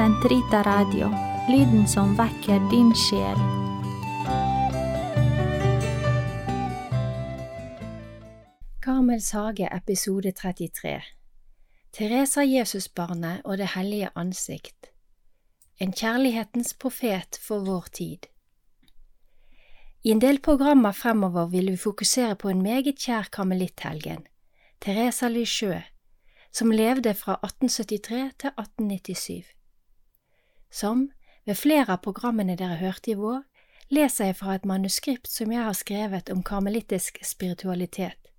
Sentrita 0.00 0.62
Radio, 0.62 1.10
lyden 1.48 1.88
som 1.88 2.14
vekker 2.16 2.62
din 2.70 2.94
sjel. 2.96 3.40
Kamels 8.80 9.28
hage, 9.36 9.68
episode 9.68 10.32
33 10.32 10.94
Teresa 11.92 12.46
Jesusbarnet 12.48 13.44
og 13.44 13.58
Det 13.58 13.68
hellige 13.74 14.08
ansikt 14.16 14.88
En 15.76 15.92
kjærlighetens 15.92 16.72
profet 16.74 17.36
for 17.36 17.68
vår 17.68 17.92
tid 17.92 18.32
I 20.02 20.16
en 20.16 20.24
del 20.24 20.40
programmer 20.40 20.96
fremover 20.96 21.52
vil 21.52 21.74
vi 21.74 21.76
fokusere 21.76 22.40
på 22.40 22.48
en 22.48 22.62
meget 22.62 22.96
kjær 22.96 23.28
karmelitthelgen, 23.32 24.24
Teresa 24.80 25.28
Lysjø, 25.28 25.82
som 26.52 26.70
levde 26.70 27.14
fra 27.14 27.36
1873 27.44 28.32
til 28.38 28.48
1897. 28.56 29.59
Som, 30.70 31.10
ved 31.44 31.58
flere 31.58 31.96
av 31.96 32.02
programmene 32.04 32.56
dere 32.56 32.78
hørte 32.78 33.12
i 33.12 33.18
vår, 33.18 33.42
leser 33.90 34.30
jeg 34.30 34.38
fra 34.38 34.54
et 34.54 34.66
manuskript 34.68 35.30
som 35.30 35.52
jeg 35.52 35.64
har 35.66 35.74
skrevet 35.74 36.30
om 36.30 36.42
karmelittisk 36.46 37.18
spiritualitet, 37.26 38.30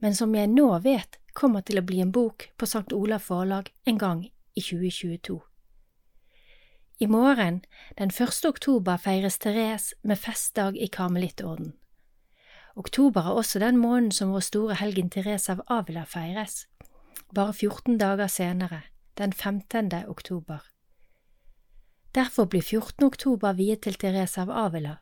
men 0.00 0.14
som 0.14 0.34
jeg 0.34 0.50
nå 0.50 0.66
vet 0.82 1.20
kommer 1.34 1.62
til 1.62 1.78
å 1.78 1.86
bli 1.86 2.00
en 2.02 2.12
bok 2.12 2.48
på 2.58 2.66
St. 2.66 2.90
Olav 2.92 3.22
forlag 3.22 3.70
en 3.86 3.98
gang 3.98 4.24
i 4.26 4.60
2022. 4.60 5.38
I 7.00 7.06
morgen, 7.06 7.62
den 7.98 8.10
1. 8.10 8.44
oktober, 8.44 8.96
feires 8.96 9.38
Therese 9.38 9.94
med 10.02 10.18
festdag 10.18 10.76
i 10.76 10.90
Karmelittorden. 10.92 11.72
Oktober 12.76 13.20
er 13.20 13.38
også 13.38 13.58
den 13.58 13.78
måneden 13.78 14.12
som 14.12 14.34
vår 14.34 14.44
store 14.44 14.74
helgen 14.74 15.08
Therese 15.10 15.48
av 15.52 15.62
Avila 15.66 16.04
feires, 16.04 16.66
bare 17.34 17.54
14 17.54 17.98
dager 17.98 18.26
senere, 18.26 18.82
den 19.18 19.32
15. 19.32 19.94
oktober. 20.08 20.69
Derfor 22.14 22.46
blir 22.46 22.62
14. 22.62 23.06
oktober 23.06 23.52
viet 23.54 23.84
til 23.86 23.94
Therese 23.94 24.42
av 24.42 24.50
Avila, 24.50 24.96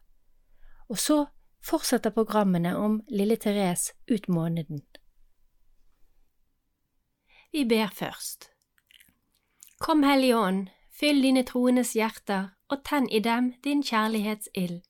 og 0.92 0.98
så 1.00 1.22
fortsetter 1.64 2.12
programmene 2.12 2.74
om 2.76 3.00
lille 3.08 3.36
Therese 3.40 3.94
ut 4.10 4.28
måneden. 4.28 4.82
Vi 7.52 7.64
ber 7.64 7.88
først. 7.96 8.50
Kom 9.80 10.02
Hellige 10.04 10.36
Ånd, 10.36 10.68
fyll 10.92 11.22
dine 11.24 11.46
troendes 11.48 11.94
hjerter 11.96 12.50
og 12.68 12.84
tenn 12.84 13.08
i 13.08 13.22
dem 13.24 13.54
din 13.64 13.80
kjærlighetsild, 13.82 14.82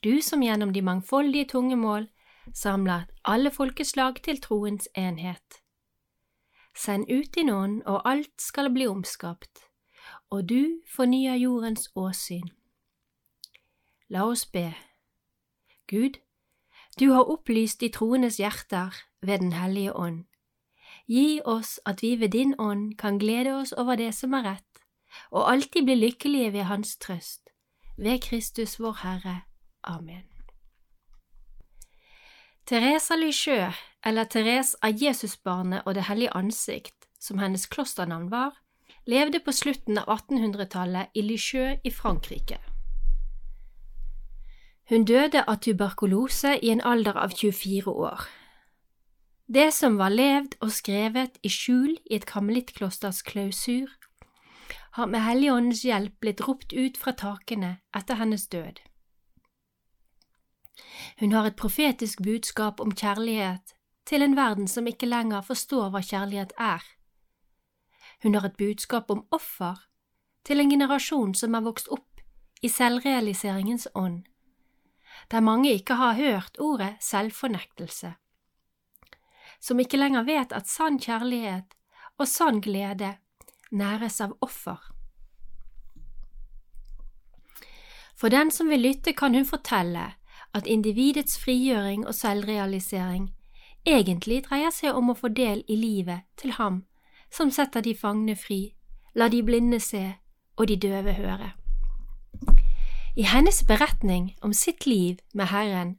du 0.00 0.22
som 0.24 0.40
gjennom 0.40 0.72
de 0.72 0.80
mangfoldige 0.80 1.52
tungemål 1.52 2.08
samler 2.56 3.04
alle 3.24 3.50
folkeslag 3.52 4.22
til 4.24 4.40
troens 4.40 4.88
enhet. 4.96 5.60
Send 6.72 7.10
ut 7.10 7.34
din 7.34 7.50
ånd, 7.50 7.82
og 7.84 8.08
alt 8.08 8.32
skal 8.40 8.70
bli 8.72 8.86
omskapt, 8.88 9.69
og 10.30 10.48
du 10.48 10.80
fornyer 10.86 11.34
jordens 11.34 11.90
åsyn. 11.94 12.50
La 14.08 14.24
oss 14.26 14.46
be. 14.46 14.74
Gud, 15.90 16.18
du 17.00 17.12
har 17.12 17.30
opplyst 17.30 17.80
de 17.80 17.88
troendes 17.88 18.36
hjerter 18.36 18.94
ved 19.22 19.38
Den 19.38 19.52
hellige 19.52 19.96
ånd. 19.96 20.24
Gi 21.06 21.40
oss 21.44 21.80
at 21.86 22.02
vi 22.02 22.20
ved 22.20 22.28
din 22.28 22.54
ånd 22.58 22.94
kan 22.98 23.18
glede 23.18 23.54
oss 23.54 23.72
over 23.72 23.94
det 23.96 24.14
som 24.14 24.32
er 24.32 24.42
rett, 24.42 24.82
og 25.30 25.50
alltid 25.52 25.84
bli 25.84 25.94
lykkelige 25.94 26.52
ved 26.52 26.62
Hans 26.62 26.96
trøst. 26.96 27.50
Ved 27.98 28.20
Kristus 28.20 28.80
vår 28.80 28.92
Herre. 29.02 29.40
Amen. 29.82 30.22
Teresa 32.66 33.16
Lichø, 33.16 33.70
eller 34.04 34.24
Therese 34.24 34.76
av 34.82 35.02
Jesusbarnet 35.02 35.82
og 35.86 35.94
Det 35.94 36.02
hellige 36.02 36.36
ansikt, 36.36 37.08
som 37.20 37.38
hennes 37.38 37.66
klosternavn 37.66 38.30
var, 38.30 38.54
levde 39.06 39.40
på 39.40 39.52
slutten 39.52 39.98
av 39.98 40.08
1800-tallet 40.18 41.14
i 41.14 41.22
Lisieux 41.22 41.80
i 41.84 41.90
Frankrike. 41.90 42.58
Hun 44.90 45.04
døde 45.04 45.44
av 45.46 45.60
tuberkulose 45.62 46.56
i 46.58 46.70
en 46.70 46.80
alder 46.80 47.16
av 47.16 47.30
24 47.30 47.90
år. 47.90 48.26
Det 49.46 49.70
som 49.74 49.96
var 49.98 50.10
levd 50.14 50.56
og 50.60 50.72
skrevet 50.74 51.38
i 51.42 51.50
skjul 51.50 51.96
i 52.10 52.16
et 52.18 52.26
karmelittklosters 52.26 53.22
klausur, 53.26 53.90
har 54.98 55.06
med 55.06 55.22
Helligåndens 55.22 55.84
hjelp 55.86 56.20
blitt 56.20 56.42
ropt 56.46 56.72
ut 56.72 56.98
fra 56.98 57.14
takene 57.14 57.76
etter 57.94 58.18
hennes 58.18 58.48
død. 58.50 58.80
Hun 61.20 61.32
har 61.32 61.46
et 61.46 61.58
profetisk 61.58 62.22
budskap 62.22 62.80
om 62.80 62.94
kjærlighet 62.94 63.74
til 64.06 64.22
en 64.22 64.36
verden 64.36 64.66
som 64.68 64.86
ikke 64.86 65.06
lenger 65.06 65.46
forstår 65.46 65.90
hva 65.94 66.02
kjærlighet 66.02 66.54
er. 66.58 66.82
Hun 68.22 68.34
har 68.34 68.44
et 68.46 68.56
budskap 68.56 69.10
om 69.10 69.24
offer 69.30 69.86
til 70.44 70.60
en 70.60 70.70
generasjon 70.70 71.34
som 71.34 71.54
er 71.54 71.64
vokst 71.64 71.88
opp 71.88 72.20
i 72.62 72.68
selvrealiseringens 72.68 73.88
ånd, 73.94 74.24
der 75.30 75.40
mange 75.40 75.72
ikke 75.72 75.96
har 75.96 76.18
hørt 76.18 76.60
ordet 76.60 76.96
selvfornektelse, 77.00 78.14
som 79.60 79.80
ikke 79.80 80.00
lenger 80.00 80.26
vet 80.28 80.52
at 80.52 80.68
sann 80.68 80.98
kjærlighet 81.00 81.76
og 82.18 82.28
sann 82.28 82.60
glede 82.60 83.14
næres 83.70 84.20
av 84.20 84.36
offer. 84.40 84.78
For 88.16 88.28
den 88.28 88.50
som 88.52 88.68
vil 88.68 88.84
lytte, 88.84 89.14
kan 89.16 89.34
hun 89.34 89.48
fortelle 89.48 90.10
at 90.52 90.66
individets 90.66 91.38
frigjøring 91.40 92.04
og 92.06 92.14
selvrealisering 92.14 93.30
egentlig 93.86 94.42
dreier 94.44 94.74
seg 94.74 94.92
om 94.92 95.08
å 95.12 95.16
få 95.16 95.30
del 95.32 95.64
i 95.68 95.76
livet 95.80 96.26
til 96.36 96.52
ham 96.58 96.82
som 97.30 97.50
setter 97.50 97.82
de 97.82 97.94
fangne 97.94 98.36
fri, 98.36 98.74
lar 99.14 99.30
de 99.30 99.42
blinde 99.42 99.80
se 99.80 100.04
og 100.56 100.68
de 100.68 100.76
døve 100.76 101.14
høre. 101.16 101.52
I 103.16 103.26
hennes 103.26 103.62
beretning 103.66 104.34
om 104.42 104.52
sitt 104.52 104.86
liv 104.86 105.18
med 105.34 105.50
Herren, 105.50 105.96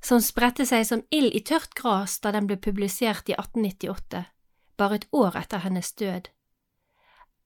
som 0.00 0.20
spredte 0.22 0.66
seg 0.68 0.86
som 0.86 1.02
ild 1.10 1.34
i 1.34 1.42
tørt 1.44 1.74
gras 1.74 2.18
da 2.22 2.32
den 2.32 2.46
ble 2.48 2.56
publisert 2.56 3.28
i 3.28 3.34
1898, 3.36 4.24
bare 4.76 5.00
et 5.00 5.08
år 5.12 5.36
etter 5.40 5.64
hennes 5.64 5.92
død, 5.92 6.28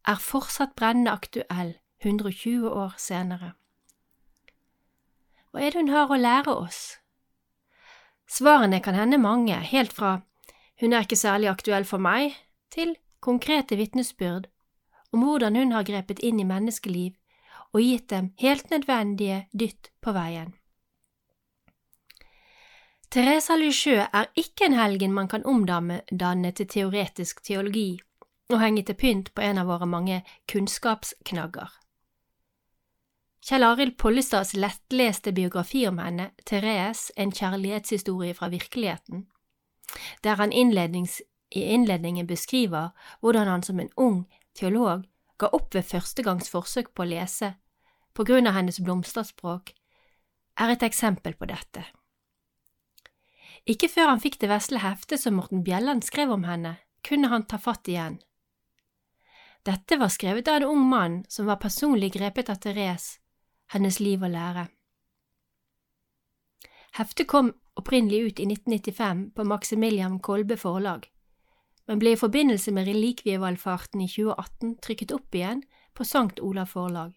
er 0.08 0.22
fortsatt 0.22 0.74
brennende 0.76 1.12
aktuell 1.12 1.74
120 2.04 2.68
år 2.68 2.94
senere. 2.98 3.54
Hva 5.50 5.60
er 5.60 5.72
det 5.72 5.82
hun 5.82 5.92
har 5.94 6.10
å 6.10 6.18
lære 6.18 6.52
oss? 6.54 7.00
Svarene 8.30 8.78
kan 8.80 8.94
hende 8.94 9.18
mange, 9.18 9.56
helt 9.56 9.92
fra 9.92 10.20
hun 10.80 10.94
er 10.94 11.04
ikke 11.04 11.18
særlig 11.18 11.50
aktuell 11.50 11.84
for 11.84 12.00
meg, 12.00 12.36
til 12.70 12.96
konkrete 13.20 13.76
vitnesbyrd 13.76 14.48
om 15.12 15.24
hvordan 15.24 15.56
hun 15.56 15.72
har 15.72 15.86
grepet 15.88 16.22
inn 16.24 16.40
i 16.40 16.46
menneskeliv 16.46 17.16
og 17.72 17.82
gitt 17.82 18.08
dem 18.10 18.32
helt 18.40 18.70
nødvendige 18.70 19.44
dytt 19.52 19.90
på 20.02 20.14
veien. 20.16 20.54
Teresa 23.10 23.56
Lisieux 23.58 24.06
er 24.12 24.30
ikke 24.38 24.68
en 24.68 24.78
helgen 24.78 25.12
man 25.12 25.28
kan 25.28 25.46
omdanne 25.46 26.52
til 26.54 26.66
teoretisk 26.66 27.42
teologi 27.42 27.98
og 28.50 28.60
henge 28.60 28.84
til 28.86 28.94
pynt 28.94 29.32
på 29.34 29.42
en 29.42 29.58
av 29.58 29.66
våre 29.66 29.86
mange 29.86 30.22
kunnskapsknagger. 30.50 31.70
Kjell 33.46 33.64
Arild 33.64 33.96
Pollestads 33.98 34.52
lettleste 34.54 35.32
biografi 35.32 35.86
om 35.88 35.98
henne, 35.98 36.30
Therese, 36.46 37.10
en 37.16 37.32
kjærlighetshistorie 37.32 38.34
fra 38.34 38.50
virkeligheten, 38.52 39.26
der 40.24 40.36
han 40.36 40.52
i 41.50 41.62
innledningen 41.74 42.26
beskriver 42.26 42.90
hvordan 43.20 43.48
han 43.48 43.62
som 43.62 43.80
en 43.80 43.90
ung 43.96 44.24
teolog 44.54 45.06
ga 45.38 45.50
opp 45.56 45.74
ved 45.74 45.88
første 45.88 46.22
gangs 46.22 46.50
forsøk 46.52 46.92
på 46.94 47.04
å 47.04 47.10
lese 47.10 47.54
på 48.14 48.26
grunn 48.26 48.46
av 48.50 48.56
hennes 48.58 48.80
blomsterspråk, 48.82 49.72
er 50.60 50.72
et 50.74 50.82
eksempel 50.82 51.36
på 51.38 51.46
dette. 51.48 51.84
Ikke 53.70 53.88
før 53.88 54.12
han 54.12 54.22
fikk 54.22 54.40
det 54.40 54.50
vesle 54.50 54.80
heftet 54.82 55.22
som 55.22 55.36
Morten 55.38 55.62
Bjelland 55.64 56.04
skrev 56.04 56.32
om 56.34 56.44
henne, 56.44 56.76
kunne 57.06 57.30
han 57.32 57.46
ta 57.48 57.58
fatt 57.58 57.88
igjen. 57.88 58.18
Dette 59.64 59.96
var 60.00 60.12
skrevet 60.12 60.48
av 60.48 60.60
en 60.60 60.70
ung 60.72 60.84
mann 60.88 61.16
som 61.28 61.46
var 61.46 61.60
personlig 61.60 62.12
grepet 62.16 62.50
av 62.50 62.60
Therese 62.64 63.20
hennes 63.70 64.00
liv 64.00 64.22
og 64.22 64.32
lære. 64.32 64.66
Heftet 66.98 67.28
kom 67.30 67.52
opprinnelig 67.78 68.20
ut 68.20 68.40
i 68.40 68.48
1995 68.50 69.20
på 69.36 69.46
Maximilian 69.46 70.18
Kolbe 70.18 70.56
forlag, 70.58 71.06
men 71.90 71.98
ble 71.98 72.12
i 72.14 72.18
forbindelse 72.18 72.70
med 72.70 72.86
relikvievalfarten 72.86 74.04
i 74.04 74.06
2018 74.06 74.76
trykket 74.78 75.10
opp 75.10 75.34
igjen 75.34 75.64
på 75.98 76.04
Sankt 76.06 76.38
Olav 76.38 76.68
forlag. 76.70 77.16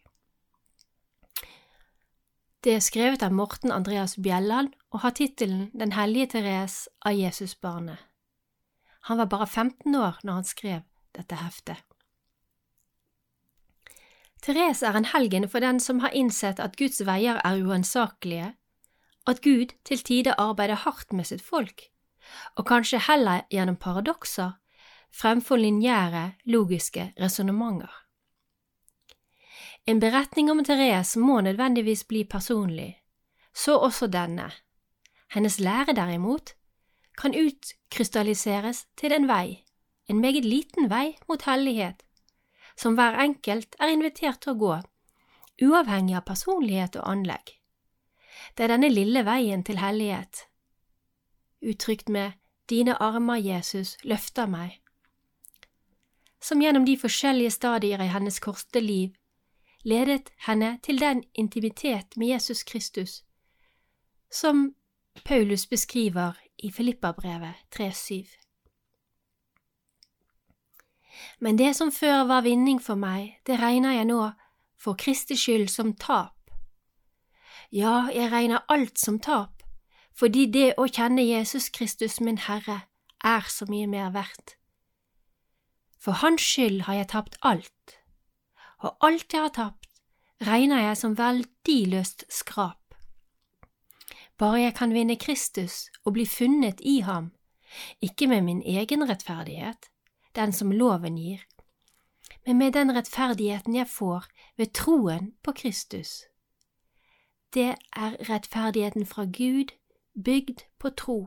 Det 2.66 2.74
er 2.74 2.81
skrevet 2.81 3.22
av 3.22 3.36
Morten 3.38 3.70
Andreas 3.75 4.16
Bjelland 4.18 4.72
og 4.90 5.04
har 5.04 5.14
tittelen 5.14 5.68
Den 5.78 5.94
hellige 5.94 6.31
Therese 6.31 6.90
av 7.06 7.14
Jesusbarnet. 7.14 8.00
Han 9.12 9.22
var 9.22 9.30
bare 9.30 9.46
15 9.46 9.94
år 9.94 10.18
når 10.24 10.40
han 10.40 10.50
skrev 10.50 10.81
dette 11.14 11.38
heftet. 11.38 11.78
Therese 14.42 14.90
er 14.90 14.98
en 14.98 15.12
helgen 15.14 15.46
for 15.48 15.62
den 15.62 15.78
som 15.80 16.02
har 16.02 16.18
innsett 16.18 16.58
at 16.60 16.80
Guds 16.81 17.06
veier 17.06 17.38
er 17.46 17.62
uansakelige, 17.62 18.56
at 19.30 19.46
Gud 19.46 19.78
til 19.86 20.02
tider 20.02 20.34
arbeider 20.42 20.81
hardt 20.81 21.14
med 21.14 21.30
sitt 21.30 21.46
folk, 21.46 21.92
og 22.58 22.66
kanskje 22.66 23.06
heller 23.06 23.46
gjennom 23.54 23.78
paradokser 23.78 24.58
fremfor 25.13 25.56
lineære, 25.56 26.31
logiske 26.45 27.13
resonnementer. 27.19 27.92
En 29.86 30.00
beretning 30.00 30.51
om 30.51 30.63
Therese 30.63 31.19
må 31.19 31.42
nødvendigvis 31.42 32.04
bli 32.04 32.24
personlig, 32.24 33.01
så 33.54 33.77
også 33.77 34.07
denne. 34.07 34.51
Hennes 35.33 35.60
lære, 35.60 35.94
derimot, 35.95 36.54
kan 37.18 37.36
utkrystalliseres 37.36 38.86
til 38.98 39.12
en 39.12 39.27
vei, 39.27 39.63
en 40.10 40.21
meget 40.21 40.45
liten 40.45 40.89
vei 40.89 41.18
mot 41.27 41.42
hellighet, 41.42 42.04
som 42.77 42.94
hver 42.94 43.19
enkelt 43.21 43.75
er 43.80 43.94
invitert 43.94 44.42
til 44.42 44.56
å 44.56 44.59
gå, 44.59 44.77
uavhengig 45.68 46.16
av 46.18 46.25
personlighet 46.25 46.95
og 46.95 47.09
anlegg. 47.12 47.54
Det 48.57 48.66
er 48.66 48.74
denne 48.74 48.89
lille 48.89 49.25
veien 49.25 49.63
til 49.63 49.77
hellighet, 49.77 50.48
uttrykt 51.62 52.09
med 52.09 52.39
Dine 52.69 52.95
armer, 53.04 53.36
Jesus, 53.36 53.98
løfter 54.07 54.48
meg, 54.48 54.80
som 56.44 56.62
gjennom 56.62 56.86
de 56.86 56.98
forskjellige 57.00 57.56
stadier 57.56 58.01
i 58.04 58.12
hennes 58.12 58.40
korte 58.44 58.84
liv 58.84 59.13
ledet 59.84 60.31
henne 60.48 60.78
til 60.84 61.00
den 61.00 61.24
intimitet 61.34 62.18
med 62.18 62.28
Jesus 62.36 62.63
Kristus 62.63 63.22
som 64.34 64.74
Paulus 65.25 65.68
beskriver 65.68 66.34
i 66.57 66.72
Filippabrevet 66.72 67.54
3.7. 67.75 68.40
Men 71.40 71.57
det 71.57 71.75
som 71.75 71.92
før 71.92 72.24
var 72.24 72.42
vinning 72.42 72.81
for 72.81 72.95
meg, 72.95 73.38
det 73.48 73.60
regner 73.62 73.94
jeg 73.94 74.10
nå 74.10 74.31
for 74.80 74.98
Kristi 74.98 75.38
skyld 75.38 75.69
som 75.69 75.94
tap. 75.94 76.50
Ja, 77.72 78.10
jeg 78.13 78.31
regner 78.31 78.66
alt 78.69 79.00
som 79.00 79.19
tap, 79.19 79.63
fordi 80.16 80.45
det 80.45 80.74
å 80.78 80.88
kjenne 80.90 81.22
Jesus 81.22 81.69
Kristus 81.69 82.19
min 82.22 82.38
Herre 82.38 82.81
er 83.24 83.45
så 83.50 83.66
mye 83.69 83.88
mer 83.88 84.10
verdt. 84.13 84.57
For 86.04 86.12
Hans 86.12 86.42
skyld 86.42 86.82
har 86.84 86.94
jeg 86.94 87.08
tapt 87.14 87.36
alt, 87.48 88.00
og 88.84 88.98
alt 89.08 89.34
jeg 89.34 89.42
har 89.42 89.54
tapt, 89.56 89.88
regner 90.44 90.82
jeg 90.82 90.98
som 91.00 91.14
verdiløst 91.16 92.26
skrap. 92.28 92.96
Bare 94.38 94.60
jeg 94.60 94.74
kan 94.76 94.92
vinne 94.92 95.16
Kristus 95.16 95.88
og 96.04 96.18
bli 96.18 96.26
funnet 96.28 96.82
i 96.82 97.00
ham, 97.08 97.32
ikke 98.02 98.28
med 98.28 98.42
min 98.44 98.60
egen 98.66 99.10
rettferdighet, 99.10 99.88
den 100.36 100.52
som 100.52 100.72
loven 100.72 101.16
gir, 101.16 101.46
men 102.46 102.58
med 102.58 102.74
den 102.76 102.92
rettferdigheten 102.96 103.76
jeg 103.76 103.88
får 103.88 104.28
ved 104.58 104.74
troen 104.76 105.32
på 105.44 105.54
Kristus. 105.56 106.26
Det 107.54 107.76
er 107.96 108.18
rettferdigheten 108.30 109.06
fra 109.06 109.24
Gud, 109.24 109.72
bygd 110.26 110.66
på 110.80 110.90
tro. 110.90 111.20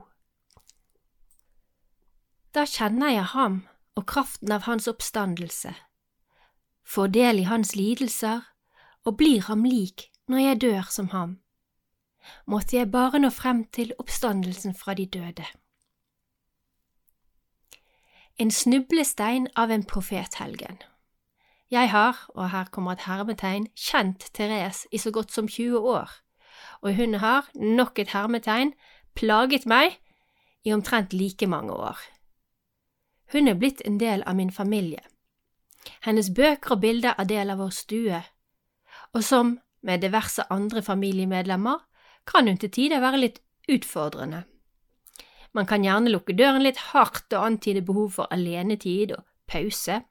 Da 2.55 2.67
kjenner 2.69 3.15
jeg 3.15 3.25
ham 3.33 3.63
og 3.97 4.07
kraften 4.07 4.53
av 4.53 4.69
hans 4.69 4.89
oppstandelse, 4.89 5.73
får 6.85 7.09
del 7.17 7.43
i 7.43 7.49
hans 7.49 7.75
lidelser 7.75 8.45
og 9.05 9.17
blir 9.17 9.49
ham 9.49 9.65
lik 9.65 10.11
når 10.29 10.45
jeg 10.45 10.63
dør 10.67 10.93
som 10.93 11.11
ham 11.15 11.39
måtte 12.47 12.77
jeg 12.77 12.91
bare 12.91 13.21
nå 13.21 13.31
frem 13.31 13.65
til 13.75 13.93
oppstandelsen 13.99 14.75
fra 14.75 14.95
de 14.95 15.07
døde. 15.07 15.47
En 18.37 18.51
snublestein 18.51 19.49
av 19.57 19.73
en 19.73 19.85
profethelgen. 19.85 20.83
Jeg 21.71 21.91
har, 21.91 22.19
og 22.29 22.51
her 22.51 22.69
kommer 22.71 22.95
et 22.95 23.07
hermetegn, 23.09 23.67
kjent 23.75 24.29
Therese 24.35 24.87
i 24.93 24.99
så 25.03 25.11
godt 25.11 25.33
som 25.33 25.49
20 25.49 25.79
år, 25.79 26.11
og 26.83 26.95
hun 26.95 27.15
har, 27.15 27.49
nok 27.55 27.99
et 27.99 28.13
hermetegn, 28.13 28.75
plaget 29.17 29.67
meg 29.67 29.97
i 30.65 30.73
omtrent 30.73 31.13
like 31.13 31.47
mange 31.47 31.73
år. 31.73 31.99
Hun 33.33 33.49
er 33.49 33.59
blitt 33.59 33.83
en 33.85 33.99
del 33.99 34.23
av 34.23 34.37
min 34.37 34.51
familie. 34.51 35.03
Hennes 36.03 36.31
bøker 36.35 36.77
og 36.77 36.83
bilder 36.83 37.15
er 37.19 37.29
del 37.31 37.51
av 37.51 37.61
vår 37.63 37.73
stue, 37.75 38.23
og 39.15 39.25
som 39.25 39.57
med 39.87 40.03
diverse 40.03 40.45
andre 40.51 40.83
familiemedlemmer 40.83 41.83
kan 42.27 42.49
hun 42.49 42.59
til 42.59 42.71
tider 42.71 43.03
være 43.03 43.23
litt 43.23 43.41
utfordrende. 43.71 44.45
Man 45.57 45.67
kan 45.67 45.85
gjerne 45.85 46.11
lukke 46.13 46.37
døren 46.37 46.63
litt 46.63 46.79
hardt 46.93 47.33
og 47.33 47.47
antyde 47.47 47.83
behov 47.87 48.11
for 48.19 48.35
alenetid 48.35 49.15
og 49.17 49.25
pause. 49.49 50.03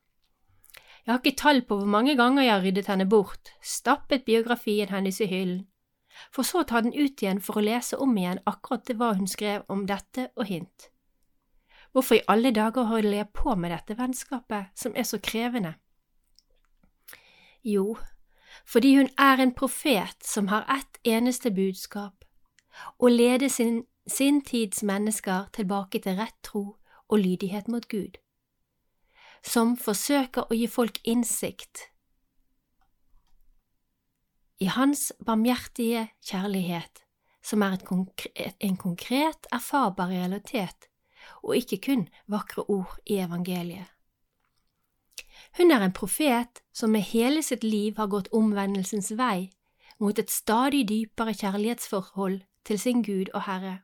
Jeg 1.06 1.14
har 1.14 1.22
ikke 1.22 1.38
tall 1.38 1.62
på 1.62 1.78
hvor 1.78 1.92
mange 1.92 2.16
ganger 2.18 2.48
jeg 2.48 2.54
har 2.54 2.64
ryddet 2.66 2.88
henne 2.90 3.06
bort, 3.06 3.52
stappet 3.62 4.26
biografien 4.26 4.90
hennes 4.90 5.22
i 5.22 5.28
hyllen, 5.30 5.68
for 6.34 6.48
så 6.48 6.64
å 6.64 6.68
ta 6.72 6.82
den 6.82 6.96
ut 6.96 7.22
igjen 7.22 7.44
for 7.44 7.60
å 7.60 7.66
lese 7.68 8.00
om 8.02 8.16
igjen 8.18 8.42
akkurat 8.50 8.88
det 8.88 8.98
hva 8.98 9.12
hun 9.20 9.30
skrev 9.30 9.68
om 9.70 9.86
dette 9.86 10.32
og 10.36 10.50
hint. 10.50 10.90
Hvorfor 11.96 12.16
i 12.16 12.26
alle 12.28 12.52
dager 12.52 12.84
holder 12.84 13.14
jeg 13.16 13.30
på 13.32 13.54
med 13.56 13.72
dette 13.72 13.96
vennskapet 13.96 14.66
som 14.76 14.92
er 15.00 15.06
så 15.08 15.16
krevende? 15.24 15.74
Jo, 17.64 17.98
fordi 18.68 18.98
hun 18.98 19.10
er 19.18 19.40
en 19.40 19.54
profet 19.56 20.26
som 20.28 20.50
har 20.52 20.68
ett 20.76 20.98
eneste 21.08 21.54
budskap, 21.56 22.26
å 23.00 23.08
lede 23.08 23.48
sin, 23.50 23.86
sin 24.08 24.42
tids 24.42 24.84
mennesker 24.84 25.46
tilbake 25.56 26.02
til 26.04 26.20
rett 26.20 26.36
tro 26.44 26.64
og 27.08 27.20
lydighet 27.20 27.70
mot 27.72 27.88
Gud, 27.88 28.18
som 29.40 29.78
forsøker 29.78 30.52
å 30.52 30.58
gi 30.58 30.68
folk 30.68 31.00
innsikt 31.08 31.86
i 34.60 34.68
Hans 34.68 35.14
barmhjertige 35.26 36.10
kjærlighet, 36.28 37.06
som 37.44 37.64
er 37.64 37.80
konkret, 37.88 38.60
en 38.60 38.76
konkret, 38.76 39.48
erfarbar 39.52 40.12
realitet, 40.12 40.90
og 41.44 41.56
ikke 41.58 41.82
kun 41.88 42.08
vakre 42.32 42.66
ord 42.70 42.98
i 43.06 43.20
evangeliet. 43.24 43.92
Hun 45.58 45.72
er 45.72 45.84
en 45.86 45.96
profet 45.96 46.62
som 46.74 46.92
med 46.92 47.06
hele 47.12 47.44
sitt 47.44 47.64
liv 47.64 47.96
har 47.98 48.12
gått 48.12 48.32
omvendelsens 48.36 49.14
vei 49.16 49.50
mot 50.00 50.20
et 50.20 50.32
stadig 50.32 50.84
dypere 50.90 51.34
kjærlighetsforhold 51.34 52.42
til 52.68 52.80
sin 52.80 53.04
Gud 53.04 53.32
og 53.34 53.46
Herre, 53.48 53.78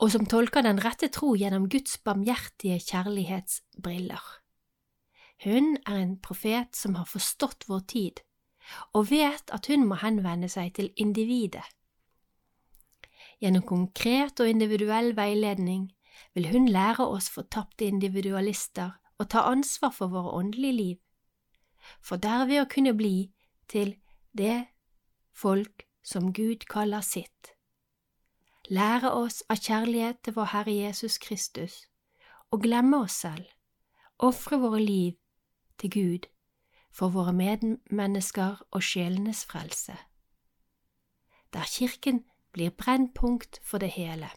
og 0.00 0.10
som 0.14 0.26
tolker 0.26 0.64
den 0.64 0.80
rette 0.84 1.10
tro 1.12 1.34
gjennom 1.36 1.68
Guds 1.68 1.98
barmhjertige 1.98 2.78
kjærlighetsbriller. 2.80 4.24
Hun 5.44 5.76
er 5.84 5.98
en 6.00 6.16
profet 6.16 6.76
som 6.76 6.96
har 6.96 7.08
forstått 7.10 7.68
vår 7.68 7.84
tid, 7.92 8.22
og 8.96 9.10
vet 9.10 9.52
at 9.52 9.68
hun 9.68 9.84
må 9.88 10.00
henvende 10.00 10.48
seg 10.48 10.72
til 10.78 10.88
individet. 10.96 11.66
Gjennom 13.42 13.66
konkret 13.68 14.40
og 14.40 14.48
individuell 14.48 15.12
veiledning 15.16 15.90
vil 16.34 16.48
hun 16.52 16.68
lære 16.68 17.04
oss 17.04 17.28
fortapte 17.30 17.84
individualister 17.84 18.96
og 19.18 19.28
ta 19.32 19.44
ansvar 19.50 19.92
for 19.92 20.12
våre 20.12 20.32
åndelige 20.38 20.76
liv, 20.76 20.96
for 22.00 22.16
derved 22.16 22.62
å 22.62 22.70
kunne 22.72 22.94
bli 22.96 23.28
til 23.68 23.96
det 24.36 24.66
folk 25.36 25.84
som 26.04 26.32
Gud 26.32 26.64
kaller 26.70 27.04
sitt. 27.04 27.52
Lære 28.68 29.12
oss 29.12 29.42
av 29.52 29.60
kjærlighet 29.62 30.22
til 30.24 30.34
vår 30.36 30.50
Herre 30.52 30.72
Jesus 30.74 31.18
Kristus, 31.22 31.84
og 32.50 32.64
glemme 32.64 33.02
oss 33.04 33.20
selv, 33.22 33.44
ofre 34.18 34.58
våre 34.58 34.80
liv 34.80 35.12
til 35.78 35.92
Gud 35.92 36.28
for 36.90 37.12
våre 37.12 37.34
medmennesker 37.36 38.62
og 38.70 38.82
sjelenes 38.82 39.44
frelse, 39.44 39.96
der 41.52 41.68
Kirken 41.68 42.24
blir 42.56 42.72
brennpunkt 42.72 43.60
for 43.62 43.82
det 43.82 43.92
hele. 43.98 44.30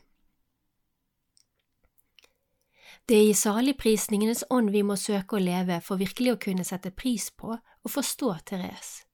Det 3.07 3.17
er 3.17 3.29
i 3.31 3.37
saligprisningenes 3.37 4.43
ånd 4.53 4.69
vi 4.75 4.83
må 4.85 4.97
søke 4.99 5.37
å 5.37 5.41
leve 5.41 5.79
for 5.81 5.97
virkelig 6.01 6.35
å 6.35 6.41
kunne 6.43 6.65
sette 6.67 6.91
pris 6.91 7.29
på 7.31 7.55
og 7.55 7.89
forstå 7.89 8.33
Therese. 8.51 9.05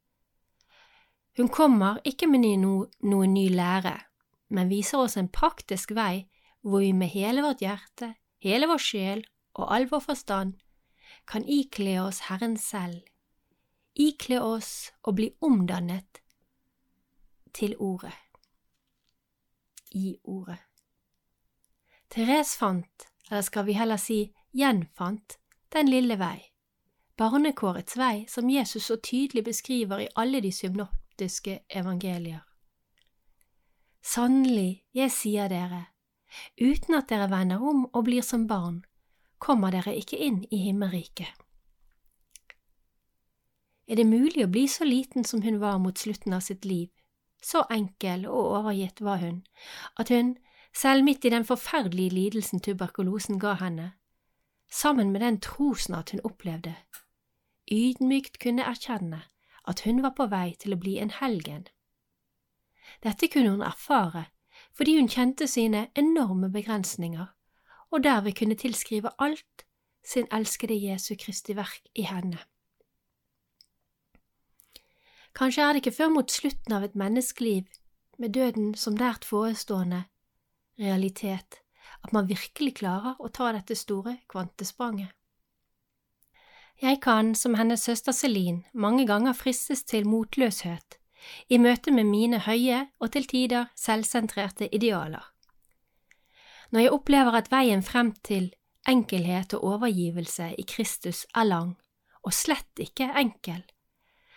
Hun 1.37 1.51
kommer 1.51 2.01
ikke 2.07 2.27
med 2.31 2.43
no, 2.59 2.87
noen 3.03 3.33
ny 3.35 3.49
lære, 3.51 3.95
men 4.49 4.71
viser 4.71 5.03
oss 5.03 5.17
en 5.19 5.29
praktisk 5.31 5.93
vei 5.95 6.25
hvor 6.65 6.81
vi 6.81 6.91
med 6.95 7.11
hele 7.13 7.43
vårt 7.45 7.61
hjerte, 7.61 8.15
hele 8.43 8.67
vår 8.71 8.81
sjel 8.81 9.23
og 9.55 9.71
all 9.71 9.87
vår 9.91 10.03
forstand 10.09 10.55
kan 11.29 11.45
ikle 11.47 11.99
oss 12.03 12.25
Herren 12.29 12.57
selv, 12.57 13.03
ikle 13.95 14.41
oss 14.41 14.91
og 15.03 15.17
bli 15.19 15.31
omdannet 15.45 16.21
til 17.55 17.75
Ordet, 17.79 18.15
i 19.95 20.15
Ordet. 20.23 20.59
Therese 22.11 22.57
fant 22.59 23.07
eller 23.31 23.41
skal 23.41 23.65
vi 23.65 23.73
heller 23.73 23.97
si 23.97 24.19
gjenfant, 24.53 25.39
den 25.73 25.89
lille 25.89 26.17
vei, 26.19 26.51
barnekårets 27.17 27.97
vei 27.97 28.25
som 28.29 28.49
Jesus 28.49 28.85
så 28.85 28.97
tydelig 29.01 29.43
beskriver 29.43 30.03
i 30.03 30.11
alle 30.15 30.41
de 30.41 30.51
synoptiske 30.51 31.59
evangelier. 31.69 32.43
Sannelig, 34.05 34.85
jeg 34.93 35.11
sier 35.11 35.49
dere, 35.49 35.87
uten 36.61 36.99
at 36.99 37.09
dere 37.09 37.29
vender 37.31 37.63
om 37.63 37.87
og 37.91 38.05
blir 38.05 38.21
som 38.21 38.45
barn, 38.47 38.83
kommer 39.39 39.73
dere 39.73 39.95
ikke 39.97 40.19
inn 40.21 40.43
i 40.51 40.61
himmelriket. 40.67 41.31
Er 43.87 43.99
det 43.99 44.07
mulig 44.09 44.45
å 44.45 44.49
bli 44.49 44.67
så 44.69 44.85
liten 44.85 45.25
som 45.25 45.43
hun 45.45 45.59
var 45.61 45.77
mot 45.81 45.97
slutten 45.97 46.33
av 46.33 46.41
sitt 46.45 46.65
liv? 46.65 46.89
Så 47.43 47.65
enkel 47.71 48.25
og 48.27 48.51
overgitt 48.59 49.01
var 49.01 49.17
hun, 49.17 49.43
at 49.99 50.09
hun 50.09 50.37
selv 50.75 51.03
midt 51.03 51.25
i 51.25 51.29
den 51.29 51.45
forferdelige 51.45 52.09
lidelsen 52.09 52.59
tuberkulosen 52.59 53.39
ga 53.39 53.53
henne, 53.59 53.93
sammen 54.71 55.11
med 55.11 55.21
den 55.21 55.39
trosnat 55.41 56.11
hun 56.11 56.23
opplevde, 56.23 56.75
ydmykt 57.71 58.39
kunne 58.39 58.65
erkjenne 58.65 59.21
at 59.67 59.81
hun 59.85 60.03
var 60.03 60.13
på 60.17 60.27
vei 60.29 60.55
til 60.59 60.75
å 60.75 60.79
bli 60.81 60.97
en 61.01 61.13
helgen. 61.19 61.67
Dette 63.03 63.29
kunne 63.31 63.55
hun 63.55 63.65
erfare 63.65 64.27
fordi 64.75 64.97
hun 64.97 65.09
kjente 65.11 65.47
sine 65.47 65.87
enorme 65.95 66.49
begrensninger, 66.51 67.27
og 67.91 68.03
derved 68.03 68.35
kunne 68.35 68.55
tilskrive 68.59 69.11
alt 69.19 69.65
sin 70.05 70.27
elskede 70.31 70.75
Jesu 70.75 71.15
Kristi 71.19 71.55
verk 71.55 71.87
i 71.95 72.05
henne. 72.07 72.39
Kanskje 75.35 75.63
er 75.63 75.73
det 75.73 75.83
ikke 75.83 75.97
før 75.97 76.13
mot 76.15 76.31
slutten 76.31 76.77
av 76.77 76.85
et 76.87 76.95
menneskeliv, 76.95 77.67
med 78.17 78.31
døden 78.37 78.71
som 78.79 78.95
nært 78.95 79.25
forestående, 79.27 80.05
realitet, 80.79 81.59
at 82.03 82.13
man 82.15 82.29
virkelig 82.29 82.77
klarer 82.79 83.19
å 83.19 83.27
ta 83.27 83.51
dette 83.51 83.75
store 83.75 84.17
kvantespranget. 84.31 85.11
Jeg 86.81 86.99
kan, 87.03 87.35
som 87.35 87.55
hennes 87.55 87.83
søster 87.83 88.11
Celine, 88.11 88.63
mange 88.73 89.05
ganger 89.07 89.35
fristes 89.35 89.83
til 89.83 90.07
motløshet 90.07 90.99
i 91.49 91.57
møte 91.57 91.91
med 91.91 92.05
mine 92.05 92.41
høye 92.45 92.85
og 92.99 93.11
til 93.15 93.27
tider 93.27 93.71
selvsentrerte 93.79 94.67
idealer. 94.75 95.23
Når 96.71 96.83
jeg 96.83 96.91
opplever 96.91 97.37
at 97.39 97.51
veien 97.51 97.83
frem 97.83 98.11
til 98.23 98.51
enkelhet 98.87 99.55
og 99.57 99.63
overgivelse 99.75 100.51
i 100.59 100.65
Kristus 100.67 101.25
er 101.35 101.47
lang, 101.47 101.71
og 102.23 102.33
slett 102.33 102.81
ikke 102.81 103.09
enkel, 103.17 103.63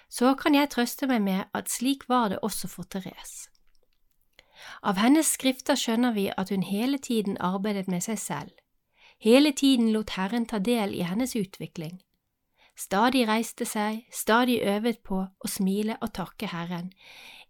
så 0.09 0.35
kan 0.35 0.57
jeg 0.57 0.71
trøste 0.73 1.07
meg 1.07 1.23
med 1.23 1.45
at 1.55 1.71
slik 1.71 2.09
var 2.09 2.33
det 2.33 2.41
også 2.43 2.69
for 2.69 2.89
Therese. 2.89 3.49
Av 4.83 4.99
hennes 4.99 5.29
skrifter 5.37 5.79
skjønner 5.79 6.15
vi 6.17 6.29
at 6.31 6.51
hun 6.51 6.65
hele 6.67 6.99
tiden 6.99 7.39
arbeidet 7.39 7.89
med 7.89 8.03
seg 8.07 8.19
selv, 8.19 8.53
hele 9.19 9.53
tiden 9.53 9.93
lot 9.93 10.17
Herren 10.17 10.47
ta 10.47 10.59
del 10.59 10.95
i 10.95 11.05
hennes 11.07 11.37
utvikling, 11.39 12.01
stadig 12.79 13.27
reiste 13.29 13.67
seg, 13.67 14.05
stadig 14.11 14.61
øvet 14.63 15.03
på 15.03 15.21
å 15.27 15.51
smile 15.51 15.99
og 16.01 16.15
takke 16.15 16.51
Herren, 16.51 16.93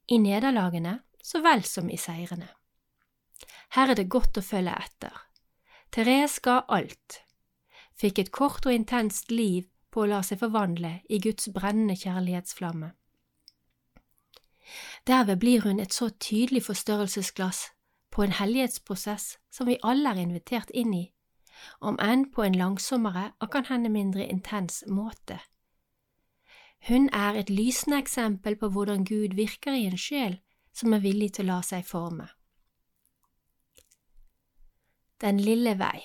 i 0.08 0.18
nederlagene 0.18 0.98
så 1.22 1.42
vel 1.44 1.64
som 1.68 1.90
i 1.92 1.98
seirene. 2.00 2.48
Her 3.76 3.92
er 3.92 3.98
det 3.98 4.08
godt 4.08 4.40
å 4.40 4.44
følge 4.44 4.72
etter. 4.72 5.12
Therese 5.92 6.40
ga 6.44 6.62
alt, 6.72 7.22
fikk 8.00 8.22
et 8.22 8.32
kort 8.32 8.64
og 8.66 8.72
intenst 8.72 9.32
liv 9.32 9.68
på 9.98 10.04
å 10.06 10.10
la 10.12 10.20
seg 10.22 10.38
forvandle 10.38 11.00
i 11.10 11.18
Guds 11.18 11.48
brennende 11.50 11.96
kjærlighetsflamme. 11.98 12.92
Derved 15.10 15.40
blir 15.42 15.64
hun 15.64 15.80
et 15.82 15.96
så 15.96 16.06
tydelig 16.22 16.68
forstørrelsesglass 16.68 17.64
på 18.14 18.22
en 18.22 18.36
hellighetsprosess 18.38 19.32
som 19.50 19.66
vi 19.66 19.80
alle 19.82 20.12
er 20.12 20.20
invitert 20.22 20.70
inn 20.70 20.94
i 20.94 21.08
om 21.82 21.98
enn 21.98 22.28
på 22.30 22.44
en 22.46 22.54
langsommere 22.54 23.32
og 23.42 23.50
kan 23.50 23.66
hende 23.66 23.90
mindre 23.90 24.22
intens 24.22 24.84
måte. 24.86 25.40
Hun 26.86 27.10
er 27.10 27.34
et 27.34 27.50
lysende 27.50 27.98
eksempel 27.98 28.54
på 28.60 28.70
hvordan 28.70 29.02
Gud 29.02 29.34
virker 29.34 29.74
i 29.74 29.88
en 29.90 29.98
sjel 29.98 30.38
som 30.70 30.94
er 30.94 31.02
villig 31.02 31.32
til 31.34 31.48
å 31.48 31.56
la 31.56 31.60
seg 31.66 31.82
forme. 31.82 32.28
Den 35.18 35.42
lille 35.42 35.74
vei 35.74 35.98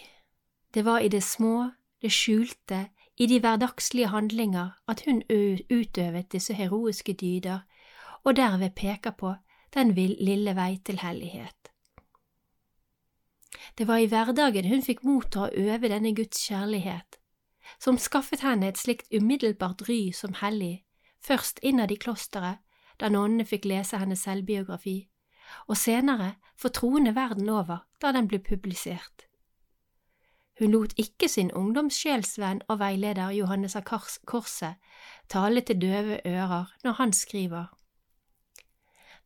Det 0.74 0.82
var 0.86 1.06
i 1.06 1.14
det 1.14 1.22
små, 1.22 1.70
det 2.02 2.10
skjulte, 2.10 2.88
i 3.18 3.28
de 3.30 3.40
hverdagslige 3.40 4.08
handlinger 4.10 4.72
at 4.88 5.04
hun 5.06 5.22
utøvet 5.30 6.32
disse 6.32 6.54
heroiske 6.54 7.14
dyder, 7.14 7.60
og 8.24 8.36
derved 8.36 8.70
peker 8.76 9.12
på 9.12 9.36
den 9.74 9.94
lille 9.96 10.56
vei 10.56 10.80
til 10.86 11.00
hellighet. 11.00 11.70
Det 13.78 13.88
var 13.88 13.98
i 13.98 14.06
hverdagen 14.06 14.70
hun 14.70 14.84
fikk 14.86 15.04
motta 15.04 15.46
å 15.48 15.54
øve 15.54 15.90
denne 15.90 16.14
Guds 16.16 16.42
kjærlighet, 16.48 17.18
som 17.80 17.98
skaffet 17.98 18.44
henne 18.46 18.70
et 18.70 18.78
slikt 18.78 19.14
umiddelbart 19.14 19.86
ry 19.90 20.12
som 20.14 20.36
hellig, 20.42 20.84
først 21.22 21.60
innad 21.64 21.92
i 21.92 21.98
klosteret, 21.98 22.62
da 23.00 23.10
nonnene 23.10 23.46
fikk 23.46 23.66
lese 23.66 23.98
hennes 23.98 24.22
selvbiografi, 24.26 25.08
og 25.68 25.78
senere 25.78 26.36
for 26.58 26.70
troende 26.70 27.16
verden 27.16 27.50
over 27.50 27.86
da 28.02 28.12
den 28.14 28.28
ble 28.30 28.40
publisert. 28.40 29.28
Hun 30.60 30.72
lot 30.72 30.94
ikke 31.02 31.28
sin 31.30 31.52
ungdomssjelsvenn 31.52 32.62
og 32.70 32.80
veileder 32.80 33.32
Johannes 33.34 33.76
av 33.76 33.88
Korset 34.26 34.76
tale 35.30 35.62
til 35.62 35.82
døve 35.82 36.20
ører 36.26 36.70
når 36.84 37.00
han 37.00 37.14
skriver. 37.14 37.72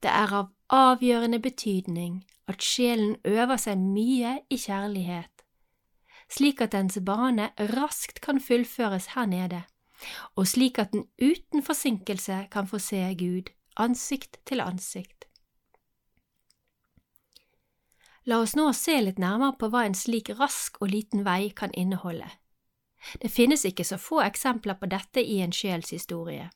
Det 0.03 0.12
er 0.13 0.34
av 0.39 0.53
avgjørende 0.69 1.39
betydning 1.39 2.22
at 2.48 2.63
sjelen 2.63 3.17
øver 3.25 3.60
seg 3.60 3.81
mye 3.81 4.38
i 4.50 4.57
kjærlighet, 4.62 5.43
slik 6.31 6.62
at 6.62 6.72
dens 6.72 7.00
bane 7.03 7.50
raskt 7.74 8.22
kan 8.22 8.39
fullføres 8.39 9.12
her 9.15 9.25
nede, 9.25 9.62
og 10.36 10.48
slik 10.48 10.79
at 10.79 10.93
den 10.93 11.07
uten 11.19 11.63
forsinkelse 11.63 12.46
kan 12.51 12.67
få 12.67 12.79
se 12.79 13.03
Gud 13.19 13.51
ansikt 13.77 14.39
til 14.46 14.62
ansikt. 14.62 15.26
La 18.27 18.41
oss 18.43 18.57
nå 18.60 18.65
se 18.75 18.98
litt 19.00 19.22
nærmere 19.24 19.55
på 19.55 19.69
hva 19.72 19.86
en 19.88 19.96
slik 19.96 20.34
rask 20.36 20.81
og 20.81 20.91
liten 20.91 21.24
vei 21.24 21.48
kan 21.55 21.72
inneholde. 21.72 22.27
Det 23.22 23.31
finnes 23.31 23.63
ikke 23.65 23.86
så 23.88 23.96
få 24.01 24.19
eksempler 24.25 24.75
på 24.81 24.89
dette 24.91 25.24
i 25.24 25.38
en 25.39 25.53
sjels 25.55 25.93
historie, 25.96 26.50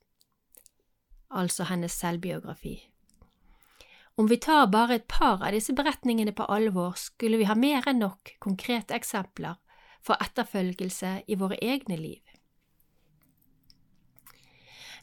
altså 1.29 1.69
hennes 1.69 1.93
selvbiografi. 1.95 2.75
Om 4.19 4.27
vi 4.27 4.37
tar 4.37 4.67
bare 4.67 4.97
et 4.99 5.07
par 5.07 5.39
av 5.39 5.53
disse 5.55 5.71
beretningene 5.73 6.33
på 6.35 6.43
alvor, 6.51 6.97
skulle 6.99 7.39
vi 7.39 7.47
ha 7.47 7.55
mer 7.55 7.87
enn 7.87 8.01
nok 8.03 8.33
konkrete 8.43 8.97
eksempler 8.97 9.55
for 10.03 10.19
etterfølgelse 10.19 11.13
i 11.27 11.37
våre 11.39 11.55
egne 11.61 11.95
liv. 11.95 12.19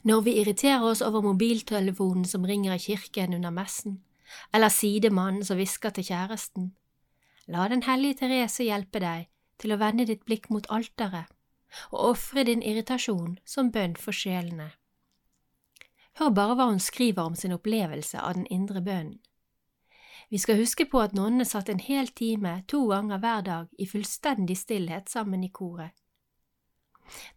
Når 0.03 0.21
vi 0.21 0.35
irriterer 0.39 0.85
oss 0.85 1.01
over 1.01 1.25
mobiltelefonen 1.25 2.29
som 2.29 2.45
ringer 2.45 2.77
i 2.77 2.83
kirken 2.83 3.33
under 3.33 3.51
messen, 3.51 4.03
eller 4.53 4.69
sidemannen 4.69 5.45
som 5.45 5.57
hvisker 5.59 5.93
til 5.95 6.07
kjæresten, 6.11 6.71
la 7.47 7.67
Den 7.67 7.83
hellige 7.83 8.21
Therese 8.21 8.63
hjelpe 8.63 8.99
deg 8.99 9.29
til 9.57 9.73
å 9.73 9.79
vende 9.81 10.05
ditt 10.05 10.25
blikk 10.25 10.49
mot 10.49 10.67
alteret 10.69 11.31
og 11.91 12.11
ofre 12.11 12.43
din 12.43 12.63
irritasjon 12.65 13.37
som 13.45 13.71
bønn 13.71 13.95
for 13.95 14.15
sjelene. 14.15 14.71
Hør 16.19 16.33
bare 16.35 16.55
hva 16.57 16.69
hun 16.71 16.81
skriver 16.83 17.29
om 17.29 17.35
sin 17.35 17.53
opplevelse 17.55 18.19
av 18.19 18.33
den 18.35 18.47
indre 18.49 18.81
bønnen. 18.81 19.19
Vi 20.29 20.37
skal 20.37 20.59
huske 20.59 20.85
på 20.85 20.99
at 21.01 21.15
nonnene 21.17 21.45
satt 21.45 21.69
en 21.69 21.81
hel 21.81 22.07
time 22.13 22.59
to 22.69 22.83
ganger 22.91 23.17
hver 23.17 23.41
dag 23.45 23.69
i 23.81 23.87
fullstendig 23.89 24.57
stillhet 24.57 25.09
sammen 25.09 25.43
i 25.43 25.49
koret. 25.49 25.95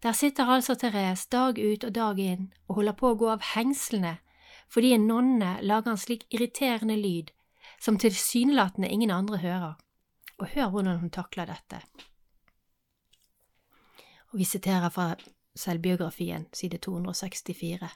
Der 0.03 0.13
sitter 0.13 0.45
altså 0.45 0.75
Therese 0.75 1.25
dag 1.31 1.57
ut 1.57 1.83
og 1.83 1.95
dag 1.95 2.19
inn 2.19 2.51
og 2.67 2.75
holder 2.75 2.93
på 2.93 3.09
å 3.09 3.17
gå 3.17 3.31
av 3.33 3.47
hengslene 3.55 4.17
fordi 4.73 4.95
en 4.95 5.07
nonne 5.07 5.57
lager 5.61 5.93
en 5.93 6.01
slik 6.01 6.25
irriterende 6.33 6.95
lyd 6.97 7.29
som 7.81 7.99
tilsynelatende 8.01 8.89
ingen 8.89 9.11
andre 9.11 9.37
hører, 9.37 9.73
og 10.39 10.47
hør 10.55 10.71
hvordan 10.73 10.99
hun 11.03 11.13
takler 11.13 11.45
dette. 11.45 11.81
Og 14.31 14.39
vi 14.41 14.47
siterer 14.49 14.89
fra 14.89 15.13
selvbiografien, 15.55 16.47
side 16.53 16.79
264. 16.81 17.89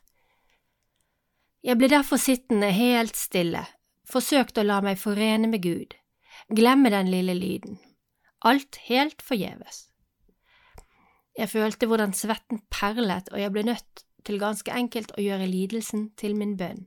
Jeg 1.63 1.77
ble 1.77 1.89
derfor 1.89 2.21
sittende 2.21 2.69
helt 2.71 3.17
stille, 3.17 3.63
forsøkte 4.05 4.61
å 4.61 4.67
la 4.67 4.81
meg 4.85 4.99
forene 5.01 5.49
med 5.49 5.63
Gud, 5.65 5.95
glemme 6.53 6.93
den 6.93 7.09
lille 7.09 7.33
lyden, 7.33 7.79
alt 8.45 8.77
helt 8.85 9.25
forgjeves. 9.25 9.87
Jeg 11.37 11.49
følte 11.49 11.89
hvordan 11.89 12.13
svetten 12.17 12.61
perlet, 12.73 13.29
og 13.33 13.41
jeg 13.41 13.53
ble 13.53 13.65
nødt 13.65 14.06
til 14.27 14.39
ganske 14.41 14.71
enkelt 14.71 15.15
å 15.17 15.23
gjøre 15.23 15.49
lidelsen 15.49 16.09
til 16.19 16.35
min 16.35 16.55
bønn. 16.59 16.85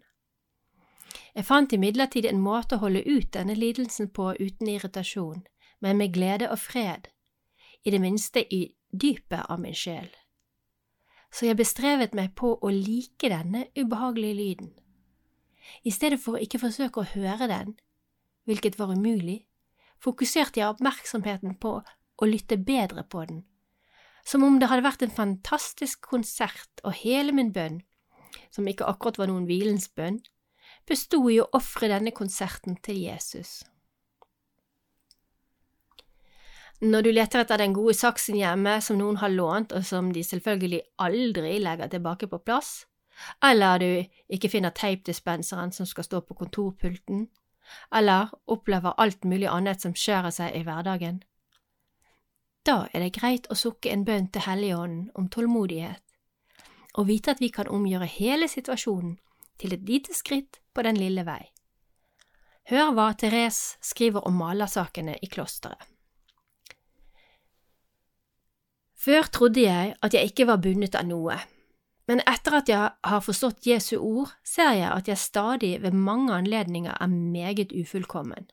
Jeg 1.34 1.46
fant 1.46 1.72
imidlertid 1.72 2.26
en 2.28 2.42
måte 2.42 2.76
å 2.76 2.84
holde 2.84 3.02
ut 3.06 3.32
denne 3.34 3.56
lidelsen 3.56 4.10
på 4.14 4.32
uten 4.38 4.68
irritasjon, 4.68 5.44
men 5.80 5.98
med 5.98 6.14
glede 6.14 6.50
og 6.50 6.60
fred, 6.60 7.08
i 7.84 7.90
det 7.90 8.02
minste 8.02 8.44
i 8.52 8.66
dypet 8.92 9.46
av 9.48 9.62
min 9.62 9.74
sjel 9.74 10.10
så 11.30 11.46
jeg 11.46 11.58
bestrevet 11.60 12.14
meg 12.16 12.34
på 12.38 12.56
å 12.58 12.72
like 12.74 13.30
denne 13.30 13.66
ubehagelige 13.78 14.36
lyden. 14.36 14.72
I 15.86 15.92
stedet 15.94 16.18
for 16.22 16.36
å 16.36 16.42
ikke 16.42 16.60
forsøke 16.62 17.02
å 17.02 17.10
høre 17.12 17.46
den, 17.50 17.76
hvilket 18.48 18.78
var 18.80 18.90
umulig, 18.90 19.44
fokuserte 20.02 20.60
jeg 20.60 20.72
oppmerksomheten 20.72 21.54
på 21.62 21.76
å 21.80 22.28
lytte 22.28 22.58
bedre 22.58 23.04
på 23.06 23.24
den, 23.28 23.44
som 24.26 24.44
om 24.44 24.58
det 24.60 24.68
hadde 24.70 24.86
vært 24.86 25.02
en 25.06 25.14
fantastisk 25.14 26.04
konsert 26.12 26.84
og 26.84 26.96
hele 27.02 27.32
min 27.36 27.52
bønn, 27.52 27.80
som 28.50 28.68
ikke 28.68 28.88
akkurat 28.88 29.18
var 29.20 29.30
noen 29.30 29.48
hvilens 29.48 29.88
bønn, 29.88 30.20
bestod 30.88 31.30
i 31.32 31.40
å 31.40 31.48
ofre 31.56 31.90
denne 31.90 32.12
konserten 32.14 32.78
til 32.84 32.98
Jesus. 33.04 33.60
Når 36.80 37.04
du 37.04 37.10
leter 37.12 37.42
etter 37.42 37.60
den 37.60 37.74
gode 37.76 37.92
saksen 37.92 38.38
hjemme 38.40 38.78
som 38.80 38.96
noen 38.96 39.18
har 39.20 39.32
lånt, 39.32 39.74
og 39.76 39.84
som 39.84 40.08
de 40.14 40.22
selvfølgelig 40.24 40.80
aldri 41.04 41.58
legger 41.60 41.90
tilbake 41.92 42.28
på 42.30 42.40
plass, 42.40 42.86
eller 43.44 43.82
du 43.82 43.90
ikke 44.32 44.48
finner 44.48 44.72
teipdispenseren 44.72 45.74
som 45.76 45.88
skal 45.88 46.06
stå 46.06 46.22
på 46.24 46.38
kontorpulten, 46.38 47.26
eller 47.94 48.32
opplever 48.48 48.96
alt 48.96 49.28
mulig 49.28 49.50
annet 49.52 49.84
som 49.84 49.92
skjærer 49.92 50.32
seg 50.32 50.56
i 50.56 50.64
hverdagen, 50.64 51.20
da 52.70 52.84
er 52.94 53.02
det 53.02 53.14
greit 53.18 53.48
å 53.50 53.58
sukke 53.58 53.90
en 53.90 54.04
bønn 54.06 54.28
til 54.30 54.46
Helligånden 54.46 55.08
om 55.18 55.26
tålmodighet, 55.28 56.02
og 56.94 57.08
vite 57.10 57.34
at 57.34 57.40
vi 57.42 57.50
kan 57.54 57.70
omgjøre 57.70 58.06
hele 58.06 58.48
situasjonen 58.50 59.16
til 59.58 59.74
et 59.74 59.86
lite 59.88 60.14
skritt 60.14 60.60
på 60.74 60.84
den 60.86 60.98
lille 61.00 61.24
vei. 61.26 61.42
Hør 62.70 62.92
hva 62.94 63.08
Therese 63.18 63.80
skriver 63.82 64.26
om 64.28 64.38
malersakene 64.38 65.16
i 65.18 65.28
klosteret. 65.30 65.88
Før 69.00 69.26
trodde 69.32 69.64
jeg 69.64 69.94
at 70.04 70.14
jeg 70.14 70.30
ikke 70.30 70.46
var 70.46 70.60
bundet 70.60 70.94
av 70.94 71.08
noe, 71.08 71.38
men 72.06 72.20
etter 72.28 72.58
at 72.58 72.68
jeg 72.68 72.90
har 73.06 73.24
forstått 73.24 73.66
Jesu 73.66 73.96
ord, 73.96 74.30
ser 74.44 74.74
jeg 74.76 74.90
at 74.92 75.08
jeg 75.08 75.18
stadig 75.18 75.72
ved 75.82 75.96
mange 75.96 76.34
anledninger 76.36 76.94
er 77.00 77.10
meget 77.10 77.72
ufullkommen. 77.72 78.50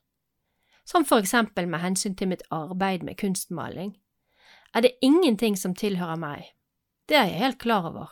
Som 0.88 1.06
for 1.06 1.20
eksempel 1.20 1.68
med 1.68 1.84
hensyn 1.84 2.16
til 2.16 2.32
mitt 2.32 2.46
arbeid 2.50 3.04
med 3.04 3.18
kunstmaling. 3.20 3.98
Er 4.74 4.82
det 4.82 4.98
ingenting 5.02 5.58
som 5.58 5.76
tilhører 5.76 6.20
meg? 6.20 6.54
Det 7.08 7.18
er 7.18 7.30
jeg 7.30 7.42
helt 7.42 7.60
klar 7.60 7.88
over. 7.90 8.12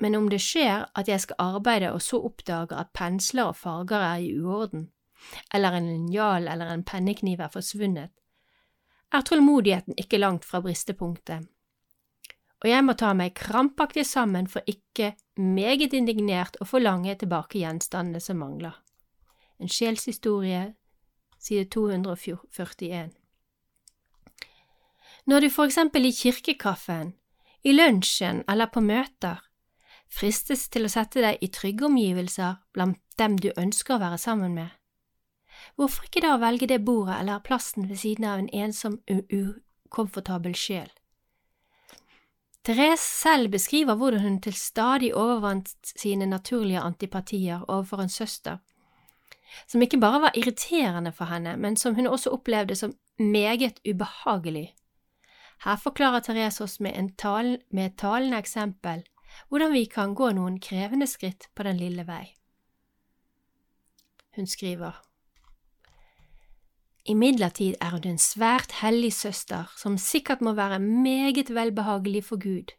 Men 0.00 0.16
om 0.16 0.28
det 0.30 0.40
skjer 0.42 0.88
at 0.94 1.08
jeg 1.08 1.20
skal 1.20 1.38
arbeide 1.38 1.92
og 1.92 2.02
så 2.02 2.18
oppdager 2.18 2.74
at 2.78 2.94
pensler 2.94 3.52
og 3.52 3.56
farger 3.56 4.02
er 4.02 4.24
i 4.24 4.32
uorden, 4.40 4.90
eller 5.54 5.76
en 5.76 5.86
linjal 5.86 6.48
eller 6.48 6.72
en 6.72 6.84
pennekniv 6.84 7.40
er 7.40 7.52
forsvunnet, 7.52 8.10
er 9.12 9.26
tålmodigheten 9.26 9.94
ikke 9.98 10.18
langt 10.18 10.44
fra 10.44 10.60
bristepunktet, 10.62 11.46
og 12.60 12.68
jeg 12.68 12.84
må 12.84 12.92
ta 12.92 13.12
meg 13.16 13.32
krampaktig 13.38 14.04
sammen 14.06 14.48
for 14.50 14.66
ikke 14.68 15.14
meget 15.40 15.94
indignert 15.96 16.58
å 16.60 16.68
forlange 16.68 17.14
tilbake 17.22 17.62
gjenstandene 17.62 18.20
som 18.20 18.42
mangler. 18.42 18.74
En 19.60 19.68
sjelshistorie, 19.68 20.74
side 21.40 21.70
241 21.72 23.16
Når 25.30 25.40
du 25.40 25.50
for 25.54 25.68
eksempel 25.68 26.08
i 26.08 26.10
kirkekaffen 26.10 27.12
i 27.62 27.72
lunsjen 27.72 28.40
eller 28.50 28.66
på 28.66 28.80
møter, 28.82 29.38
fristes 30.10 30.64
til 30.74 30.88
å 30.88 30.90
sette 30.90 31.22
deg 31.22 31.44
i 31.44 31.48
trygge 31.54 31.86
omgivelser 31.86 32.56
blant 32.74 32.98
dem 33.20 33.36
du 33.38 33.52
ønsker 33.52 33.94
å 33.94 34.00
være 34.02 34.18
sammen 34.18 34.56
med. 34.58 34.72
Hvorfor 35.78 36.08
ikke 36.08 36.24
da 36.24 36.32
velge 36.40 36.66
det 36.66 36.80
bordet 36.82 37.20
eller 37.20 37.44
plassen 37.46 37.86
ved 37.86 38.00
siden 38.00 38.26
av 38.26 38.40
en 38.40 38.48
ensom, 38.50 38.96
ukomfortabel 39.06 40.56
sjel? 40.58 40.90
Therese 42.66 43.06
selv 43.06 43.52
beskriver 43.54 43.94
hvordan 43.94 44.24
hun 44.24 44.40
til 44.42 44.58
stadig 44.58 45.12
overvant 45.14 45.70
sine 45.94 46.26
naturlige 46.26 46.82
antipatier 46.82 47.62
overfor 47.68 48.02
en 48.02 48.10
søster, 48.10 48.58
som 49.70 49.82
ikke 49.82 50.02
bare 50.02 50.24
var 50.26 50.34
irriterende 50.34 51.14
for 51.14 51.30
henne, 51.30 51.54
men 51.56 51.76
som 51.76 51.94
hun 51.94 52.10
også 52.10 52.34
opplevde 52.34 52.74
som 52.74 52.98
meget 53.18 53.78
ubehagelig 53.86 54.72
her 55.64 55.76
forklarer 55.76 56.24
Therese 56.24 56.64
oss 56.64 56.78
med, 56.80 57.16
tal, 57.18 57.58
med 57.70 57.90
et 57.90 57.98
talende 58.00 58.38
eksempel 58.40 59.04
hvordan 59.48 59.72
vi 59.72 59.84
kan 59.90 60.14
gå 60.18 60.32
noen 60.34 60.58
krevende 60.62 61.06
skritt 61.06 61.48
på 61.54 61.66
den 61.66 61.78
lille 61.78 62.06
vei. 62.08 62.24
Hun 64.36 64.48
skriver 64.50 64.98
Imidlertid 67.10 67.78
er 67.80 67.94
hun 67.96 68.06
en 68.06 68.20
svært 68.20 68.76
hellig 68.82 69.12
søster 69.16 69.70
som 69.80 69.96
sikkert 69.98 70.42
må 70.44 70.52
være 70.54 70.78
meget 70.82 71.48
velbehagelig 71.54 72.24
for 72.28 72.42
Gud, 72.42 72.74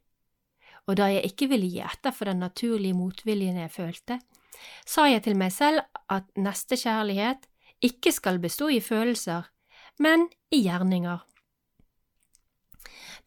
og 0.88 0.98
da 0.98 1.10
jeg 1.10 1.26
ikke 1.32 1.50
ville 1.52 1.70
gi 1.72 1.82
etter 1.84 2.14
for 2.16 2.30
den 2.30 2.40
naturlige 2.44 2.98
motviljen 2.98 3.58
jeg 3.58 3.72
følte, 3.72 4.20
sa 4.86 5.08
jeg 5.10 5.24
til 5.26 5.38
meg 5.40 5.52
selv 5.56 5.82
at 6.10 6.30
nestekjærlighet 6.38 7.48
ikke 7.82 8.14
skal 8.14 8.40
bestå 8.40 8.70
i 8.70 8.80
følelser, 8.80 9.50
men 10.00 10.30
i 10.52 10.62
gjerninger. 10.68 11.26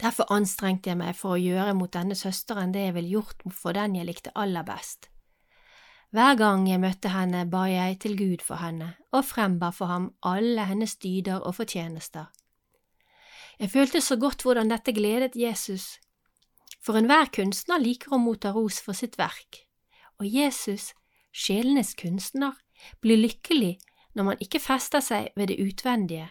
Derfor 0.00 0.26
anstrengte 0.34 0.90
jeg 0.90 0.98
meg 0.98 1.14
for 1.16 1.36
å 1.36 1.40
gjøre 1.40 1.74
mot 1.78 1.92
denne 1.92 2.16
søsteren 2.18 2.72
det 2.74 2.88
jeg 2.88 2.94
ville 2.96 3.12
gjort 3.16 3.44
for 3.54 3.76
den 3.76 3.94
jeg 3.98 4.08
likte 4.08 4.32
aller 4.34 4.66
best. 4.66 5.08
Hver 6.14 6.36
gang 6.38 6.66
jeg 6.68 6.78
møtte 6.82 7.10
henne, 7.10 7.42
ba 7.50 7.64
jeg 7.66 7.98
til 8.02 8.16
Gud 8.18 8.42
for 8.46 8.62
henne 8.62 8.92
og 9.14 9.24
frembar 9.26 9.74
for 9.74 9.90
ham 9.90 10.12
alle 10.22 10.66
hennes 10.70 10.96
dyder 11.02 11.42
og 11.42 11.56
fortjenester. 11.58 12.28
Jeg 13.58 13.70
følte 13.70 14.00
så 14.02 14.16
godt 14.18 14.42
hvordan 14.42 14.70
dette 14.70 14.94
gledet 14.94 15.34
Jesus, 15.38 15.98
for 16.82 16.98
enhver 16.98 17.30
kunstner 17.34 17.82
liker 17.82 18.14
å 18.14 18.20
motta 18.22 18.52
ros 18.54 18.80
for 18.82 18.98
sitt 18.98 19.18
verk, 19.18 19.62
og 20.18 20.26
Jesus, 20.26 20.92
sjelenes 21.34 21.94
kunstner, 21.98 22.54
blir 23.00 23.18
lykkelig 23.18 23.76
når 24.14 24.30
man 24.30 24.42
ikke 24.42 24.62
fester 24.62 25.02
seg 25.02 25.30
ved 25.38 25.50
det 25.50 25.58
utvendige, 25.62 26.30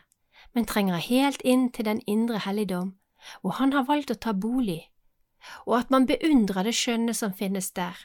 men 0.56 0.68
trenger 0.68 1.04
helt 1.04 1.42
inn 1.44 1.70
til 1.72 1.88
den 1.88 2.04
indre 2.08 2.44
helligdom 2.44 2.94
hvor 3.42 3.58
han 3.60 3.74
har 3.74 3.88
valgt 3.90 4.12
å 4.12 4.20
ta 4.20 4.34
bolig, 4.34 4.90
og 5.66 5.78
at 5.80 5.92
man 5.92 6.08
beundrer 6.08 6.68
det 6.68 6.76
skjønne 6.78 7.14
som 7.14 7.36
finnes 7.36 7.72
der. 7.72 7.98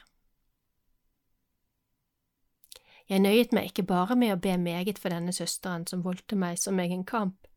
Jeg 3.09 3.23
nøyet 3.23 3.53
meg 3.55 3.71
ikke 3.71 3.87
bare 3.89 4.15
med 4.15 4.35
å 4.35 4.41
be 4.41 4.53
meget 4.61 4.99
for 5.01 5.09
denne 5.09 5.33
søsteren 5.33 5.87
som 5.89 6.03
voldte 6.05 6.37
meg 6.37 6.59
som 6.61 6.77
egen 6.79 7.01
kamp. 7.03 7.47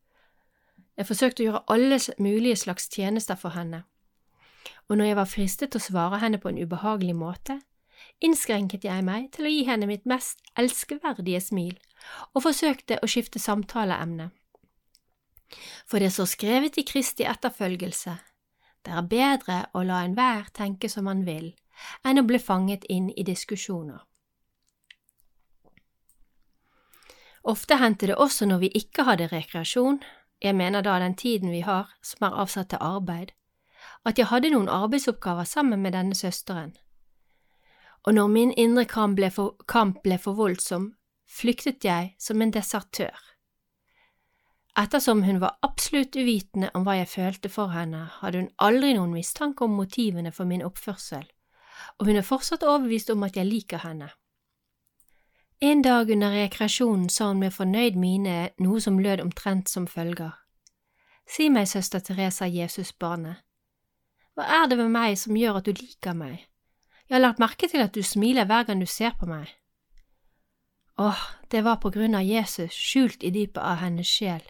Jeg 0.96 1.08
forsøkte 1.08 1.42
å 1.42 1.46
gjøre 1.46 1.64
alle 1.72 1.98
mulige 2.18 2.56
slags 2.62 2.88
tjenester 2.88 3.36
for 3.36 3.52
henne, 3.56 3.82
og 4.88 4.96
når 4.96 5.10
jeg 5.10 5.16
var 5.16 5.28
fristet 5.28 5.72
til 5.72 5.80
å 5.80 5.84
svare 5.84 6.20
henne 6.22 6.40
på 6.40 6.50
en 6.50 6.60
ubehagelig 6.60 7.14
måte, 7.16 7.58
innskrenket 8.24 8.84
jeg 8.84 9.04
meg 9.04 9.30
til 9.32 9.48
å 9.48 9.52
gi 9.52 9.62
henne 9.68 9.88
mitt 9.88 10.04
mest 10.08 10.40
elskverdige 10.58 11.40
smil 11.40 11.76
og 12.32 12.42
forsøkte 12.46 12.98
å 13.02 13.08
skifte 13.08 13.40
samtaleemne. 13.42 14.30
For 15.86 15.98
det 15.98 16.12
står 16.12 16.30
skrevet 16.30 16.78
i 16.78 16.84
Kristi 16.88 17.26
etterfølgelse, 17.28 18.16
det 18.82 18.94
er 18.98 19.06
bedre 19.06 19.58
å 19.78 19.82
la 19.86 20.00
enhver 20.02 20.48
tenke 20.54 20.88
som 20.90 21.06
han 21.06 21.22
vil, 21.26 21.52
enn 22.04 22.18
å 22.18 22.26
bli 22.26 22.40
fanget 22.42 22.84
inn 22.90 23.10
i 23.14 23.24
diskusjoner. 23.26 24.00
Ofte 27.42 27.78
hendte 27.78 28.06
det 28.06 28.16
også 28.22 28.46
når 28.46 28.58
vi 28.62 28.70
ikke 28.78 29.06
hadde 29.06 29.30
rekreasjon, 29.32 30.00
jeg 30.42 30.54
mener 30.58 30.82
da 30.82 30.98
den 30.98 31.14
tiden 31.14 31.50
vi 31.50 31.62
har 31.62 31.90
som 32.02 32.26
er 32.26 32.38
avsatt 32.42 32.70
til 32.70 32.82
arbeid, 32.82 33.32
at 34.06 34.18
jeg 34.18 34.30
hadde 34.30 34.50
noen 34.50 34.70
arbeidsoppgaver 34.70 35.46
sammen 35.46 35.82
med 35.82 35.94
denne 35.94 36.14
søsteren. 36.14 36.74
Og 38.06 38.14
når 38.14 38.28
min 38.28 38.52
indre 38.58 38.84
kamp 38.84 39.16
ble 39.18 39.30
for, 39.30 39.54
kamp 39.70 40.02
ble 40.02 40.18
for 40.18 40.34
voldsom, 40.38 40.94
flyktet 41.30 41.84
jeg 41.86 42.14
som 42.18 42.42
en 42.42 42.50
desertør. 42.50 43.14
Ettersom 44.78 45.22
hun 45.22 45.40
var 45.40 45.58
absolutt 45.60 46.16
uvitende 46.16 46.70
om 46.74 46.86
hva 46.86 46.94
jeg 46.96 47.10
følte 47.12 47.50
for 47.52 47.74
henne, 47.74 48.06
hadde 48.22 48.40
hun 48.40 48.50
aldri 48.56 48.94
noen 48.96 49.12
mistanke 49.12 49.66
om 49.66 49.74
motivene 49.76 50.32
for 50.32 50.48
min 50.48 50.64
oppførsel, 50.64 51.26
og 51.98 52.08
hun 52.08 52.16
er 52.16 52.24
fortsatt 52.24 52.64
overbevist 52.64 53.12
om 53.12 53.26
at 53.26 53.36
jeg 53.36 53.50
liker 53.50 53.84
henne. 53.84 54.08
En 55.60 55.82
dag 55.84 56.08
under 56.10 56.32
rekreasjonen 56.32 57.10
sa 57.12 57.28
hun 57.28 57.42
med 57.44 57.52
fornøyd 57.52 57.98
mine 58.00 58.36
noe 58.64 58.80
som 58.80 58.96
lød 58.98 59.20
omtrent 59.20 59.68
som 59.68 59.84
følger. 59.86 60.32
Si 61.28 61.50
meg, 61.52 61.68
søster 61.68 62.00
Teresa 62.00 62.48
Jesusbarnet, 62.48 63.44
hva 64.34 64.48
er 64.48 64.70
det 64.70 64.78
ved 64.80 64.88
meg 64.88 65.18
som 65.20 65.36
gjør 65.36 65.60
at 65.60 65.68
du 65.68 65.76
liker 65.76 66.16
meg? 66.16 66.48
Jeg 67.08 67.18
har 67.18 67.22
lagt 67.26 67.42
merke 67.44 67.68
til 67.68 67.84
at 67.84 67.92
du 67.92 68.00
smiler 68.02 68.48
hver 68.48 68.64
gang 68.64 68.80
du 68.80 68.88
ser 68.88 69.12
på 69.20 69.28
meg. 69.28 69.52
Åh, 70.96 71.20
det 71.52 71.60
var 71.64 71.76
på 71.84 71.92
grunn 71.92 72.16
av 72.16 72.24
Jesus 72.24 72.72
skjult 72.72 73.20
i 73.20 73.30
dypet 73.30 73.60
av 73.60 73.82
hennes 73.84 74.08
sjel. 74.08 74.40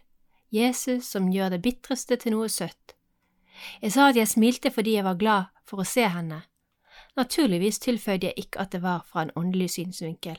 Jesus 0.53 1.09
som 1.09 1.31
gjør 1.33 1.55
det 1.55 1.63
bitreste 1.65 2.17
til 2.21 2.35
noe 2.37 2.49
søtt. 2.53 2.95
Jeg 3.81 3.95
sa 3.95 4.11
at 4.11 4.19
jeg 4.19 4.29
smilte 4.29 4.71
fordi 4.71 4.99
jeg 4.99 5.07
var 5.07 5.21
glad 5.21 5.53
for 5.65 5.81
å 5.81 5.89
se 5.89 6.05
henne. 6.13 6.43
Naturligvis 7.17 7.81
tilføyde 7.81 8.29
jeg 8.31 8.45
ikke 8.47 8.61
at 8.61 8.73
det 8.73 8.83
var 8.83 9.05
fra 9.09 9.25
en 9.25 9.33
åndelig 9.37 9.71
synsvinkel. 9.77 10.37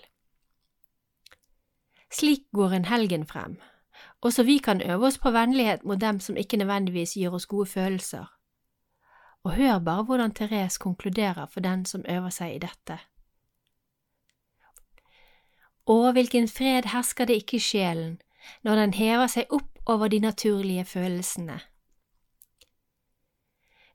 Slik 2.13 2.45
går 2.53 2.77
en 2.77 2.85
helgen 2.85 3.25
frem, 3.25 3.57
også 4.21 4.43
vi 4.45 4.57
kan 4.57 4.81
øve 4.81 5.07
oss 5.09 5.17
på 5.17 5.31
vennlighet 5.33 5.83
mot 5.83 6.01
dem 6.01 6.19
som 6.19 6.37
ikke 6.37 6.57
nødvendigvis 6.61 7.15
gir 7.17 7.33
oss 7.33 7.49
gode 7.49 7.65
følelser. 7.65 8.29
Og 9.43 9.57
hør 9.57 9.79
bare 9.79 10.03
hvordan 10.03 10.31
Therese 10.31 10.77
konkluderer 10.79 11.45
for 11.45 11.59
den 11.59 11.85
som 11.85 12.05
øver 12.09 12.29
seg 12.29 12.55
i 12.55 12.61
dette. 12.63 12.99
Å, 15.83 16.11
hvilken 16.15 16.47
fred 16.47 16.85
hersker 16.93 17.25
det 17.27 17.41
ikke 17.41 17.57
i 17.57 17.65
sjelen 17.65 18.21
når 18.63 18.75
den 18.75 18.93
hever 18.93 19.27
seg 19.27 19.51
opp 19.51 19.72
over 19.85 20.07
de 20.07 20.19
naturlige 20.19 20.85
følelsene. 20.85 21.59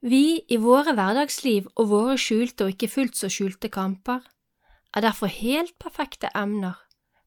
Vi 0.00 0.40
i 0.48 0.56
våre 0.56 0.94
hverdagsliv 0.94 1.66
og 1.74 1.88
våre 1.90 2.18
skjulte 2.18 2.64
og 2.64 2.74
ikke 2.74 2.88
fullt 2.88 3.16
så 3.18 3.30
skjulte 3.32 3.68
kamper 3.68 4.20
er 4.94 5.02
derfor 5.02 5.26
helt 5.26 5.74
perfekte 5.82 6.30
emner 6.38 6.78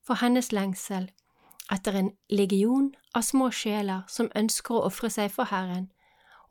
for 0.08 0.22
hennes 0.24 0.52
lengsel 0.56 1.10
etter 1.72 1.98
en 2.00 2.14
legion 2.30 2.94
av 3.16 3.26
små 3.28 3.50
sjeler 3.52 4.08
som 4.08 4.32
ønsker 4.36 4.78
å 4.78 4.86
ofre 4.88 5.12
seg 5.12 5.34
for 5.36 5.52
Herren 5.52 5.90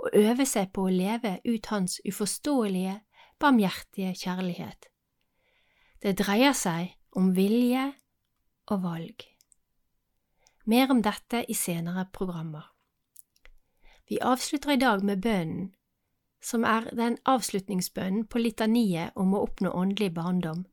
og 0.00 0.12
øve 0.16 0.46
seg 0.48 0.72
på 0.76 0.86
å 0.86 0.92
leve 0.92 1.38
ut 1.44 1.72
Hans 1.72 1.98
uforståelige, 2.08 3.00
barmhjertige 3.40 4.14
kjærlighet. 4.16 4.88
Det 6.02 6.16
dreier 6.20 6.56
seg 6.56 6.96
om 7.16 7.34
vilje 7.36 7.90
og 8.72 8.82
valg. 8.84 9.29
Mer 10.70 10.90
om 10.92 11.02
dette 11.02 11.42
i 11.50 11.54
senere 11.54 12.06
programmer. 12.14 12.68
Vi 14.06 14.20
avslutter 14.22 14.76
i 14.76 14.80
dag 14.80 15.02
med 15.06 15.22
bønnen 15.24 15.70
som 16.40 16.64
er 16.64 16.88
den 16.96 17.18
avslutningsbønnen 17.28 18.24
på 18.30 18.40
litaniet 18.40 19.16
om 19.18 19.34
å 19.34 19.42
oppnå 19.44 19.72
åndelig 19.76 20.12
barndom, 20.16 20.64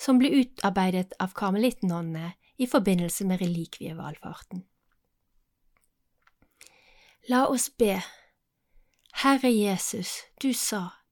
som 0.00 0.20
ble 0.20 0.30
utarbeidet 0.40 1.16
av 1.20 1.34
karmelittnonnene 1.36 2.32
i 2.60 2.68
forbindelse 2.68 3.26
med 3.28 3.40
relikvievalfarten. 3.42 4.64
La 7.28 7.46
oss 7.48 7.68
be. 7.78 8.00
Herre 9.20 9.50
Jesus, 9.52 10.22
du 10.40 10.52
sa, 10.56 11.02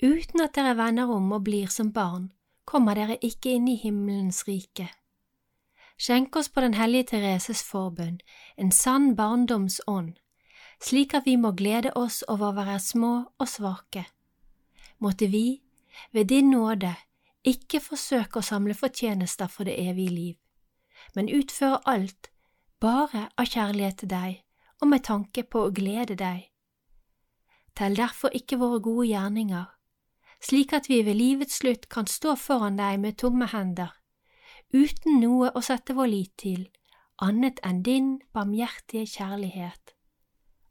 uten 0.00 0.40
at 0.44 0.54
dere 0.56 0.76
vender 0.78 1.10
om 1.12 1.32
og 1.36 1.44
blir 1.44 1.68
som 1.72 1.90
barn, 1.92 2.30
kommer 2.64 2.96
dere 2.96 3.18
ikke 3.20 3.52
inn 3.58 3.68
i 3.68 3.76
himmelens 3.80 4.44
rike. 4.48 4.88
Skjenk 5.98 6.36
oss 6.36 6.48
på 6.48 6.60
Den 6.60 6.74
hellige 6.74 7.04
Thereses 7.10 7.62
forbund 7.62 8.20
en 8.56 8.72
sann 8.72 9.14
barndomsånd, 9.16 10.18
slik 10.80 11.14
at 11.14 11.24
vi 11.24 11.36
må 11.40 11.54
glede 11.56 11.92
oss 11.96 12.22
over 12.28 12.50
å 12.50 12.56
være 12.58 12.78
små 12.80 13.12
og 13.38 13.48
svake. 13.48 14.04
Måtte 15.00 15.26
vi, 15.32 15.62
ved 16.12 16.28
din 16.28 16.50
nåde, 16.50 16.92
ikke 17.44 17.80
forsøke 17.80 18.40
å 18.40 18.44
samle 18.44 18.74
fortjenester 18.74 19.48
for 19.48 19.64
det 19.64 19.78
evige 19.80 20.12
liv, 20.12 20.36
men 21.14 21.32
utføre 21.32 21.80
alt 21.88 22.28
bare 22.80 23.28
av 23.38 23.48
kjærlighet 23.48 24.02
til 24.02 24.12
deg 24.12 24.42
og 24.82 24.90
med 24.92 25.04
tanke 25.04 25.46
på 25.48 25.64
å 25.64 25.72
glede 25.72 26.18
deg. 26.20 26.50
Tell 27.76 27.96
derfor 27.96 28.34
ikke 28.36 28.58
våre 28.60 28.80
gode 28.84 29.08
gjerninger, 29.08 29.64
slik 30.44 30.72
at 30.76 30.88
vi 30.92 31.00
ved 31.04 31.16
livets 31.16 31.60
slutt 31.62 31.88
kan 31.88 32.08
stå 32.08 32.36
foran 32.40 32.76
deg 32.76 33.00
med 33.00 33.16
tomme 33.20 33.48
hender, 33.48 33.94
uten 34.74 35.20
noe 35.20 35.50
å 35.54 35.62
sette 35.64 35.94
vår 35.96 36.10
lit 36.12 36.32
til, 36.40 36.68
annet 37.22 37.60
enn 37.64 37.82
din 37.86 38.14
barmhjertige 38.34 39.06
kjærlighet. 39.16 39.94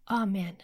Amen. 0.08 0.58